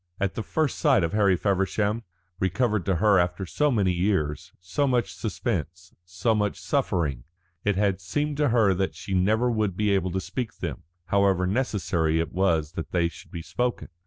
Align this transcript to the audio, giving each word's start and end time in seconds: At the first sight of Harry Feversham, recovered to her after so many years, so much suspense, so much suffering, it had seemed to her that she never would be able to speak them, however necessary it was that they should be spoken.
At 0.19 0.33
the 0.33 0.41
first 0.41 0.79
sight 0.79 1.03
of 1.03 1.13
Harry 1.13 1.35
Feversham, 1.37 2.01
recovered 2.39 2.87
to 2.87 2.95
her 2.95 3.19
after 3.19 3.45
so 3.45 3.69
many 3.69 3.91
years, 3.91 4.51
so 4.59 4.87
much 4.87 5.13
suspense, 5.13 5.93
so 6.03 6.33
much 6.33 6.59
suffering, 6.59 7.23
it 7.63 7.75
had 7.75 8.01
seemed 8.01 8.37
to 8.37 8.49
her 8.49 8.73
that 8.73 8.95
she 8.95 9.13
never 9.13 9.51
would 9.51 9.77
be 9.77 9.91
able 9.91 10.09
to 10.09 10.19
speak 10.19 10.57
them, 10.57 10.81
however 11.05 11.45
necessary 11.45 12.19
it 12.19 12.33
was 12.33 12.71
that 12.71 12.91
they 12.91 13.09
should 13.09 13.29
be 13.29 13.43
spoken. 13.43 13.89